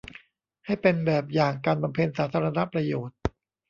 [0.65, 3.17] ให้เป็นแบบอย่างการบำเพ็ญสาธารณประโยชน์